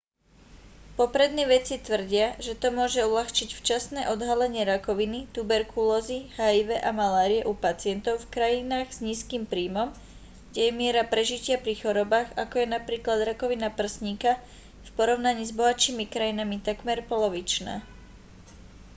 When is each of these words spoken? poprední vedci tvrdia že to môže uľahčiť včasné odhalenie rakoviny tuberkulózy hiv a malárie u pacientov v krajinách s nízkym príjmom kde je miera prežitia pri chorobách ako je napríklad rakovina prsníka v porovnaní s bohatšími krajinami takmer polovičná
poprední 0.95 1.43
vedci 1.53 1.75
tvrdia 1.87 2.27
že 2.45 2.53
to 2.61 2.67
môže 2.77 3.01
uľahčiť 3.13 3.49
včasné 3.59 4.01
odhalenie 4.13 4.63
rakoviny 4.73 5.19
tuberkulózy 5.35 6.19
hiv 6.41 6.67
a 6.73 6.89
malárie 6.99 7.41
u 7.45 7.53
pacientov 7.65 8.15
v 8.19 8.31
krajinách 8.35 8.87
s 8.93 8.97
nízkym 9.07 9.43
príjmom 9.51 9.89
kde 10.49 10.61
je 10.65 10.73
miera 10.79 11.03
prežitia 11.13 11.57
pri 11.65 11.73
chorobách 11.81 12.29
ako 12.43 12.55
je 12.65 12.73
napríklad 12.75 13.17
rakovina 13.29 13.69
prsníka 13.79 14.31
v 14.89 14.89
porovnaní 14.97 15.43
s 15.47 15.53
bohatšími 15.59 16.05
krajinami 16.15 16.57
takmer 16.69 16.99
polovičná 17.11 17.75